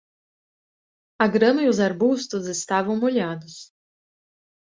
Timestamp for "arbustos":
1.79-2.47